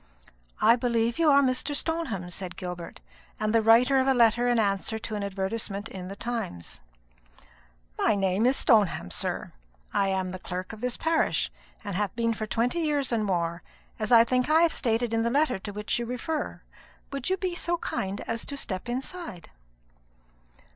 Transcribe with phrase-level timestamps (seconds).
[0.59, 1.75] "I believe you are Mr.
[1.75, 3.01] Stoneham," said Gilbert,
[3.39, 6.81] "and the writer of a letter in answer to an advertisement in the Times."
[7.99, 9.51] "My name is Stoneham, sir;
[9.93, 11.51] I am the clerk of this parish,
[11.83, 13.61] and have been for twenty years and more,
[13.99, 16.63] as I think I may have stated in the letter to which you refer.
[17.11, 19.49] Will you be so kind as to step inside?"